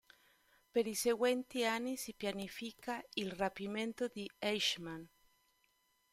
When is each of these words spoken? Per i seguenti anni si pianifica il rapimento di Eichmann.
Per 0.71 0.83
i 0.87 0.95
seguenti 0.95 1.63
anni 1.63 1.95
si 1.95 2.15
pianifica 2.15 3.05
il 3.13 3.29
rapimento 3.33 4.07
di 4.07 4.27
Eichmann. 4.39 5.03